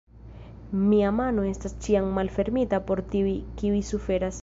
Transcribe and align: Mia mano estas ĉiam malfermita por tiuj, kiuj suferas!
Mia 0.85 1.11
mano 1.19 1.45
estas 1.51 1.77
ĉiam 1.85 2.09
malfermita 2.17 2.83
por 2.89 3.07
tiuj, 3.15 3.39
kiuj 3.61 3.89
suferas! 3.93 4.39